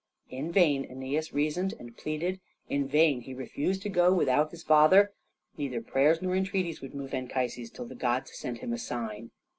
[0.31, 5.13] In vain Æneas reasoned and pleaded, in vain he refused to go without his father;
[5.57, 9.29] neither prayers nor entreaties would move Anchises till the gods sent him a sign.